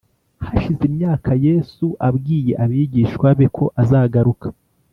[0.45, 4.47] Hashize imyaka Yesu abwiye abigishwa be ko azagaruka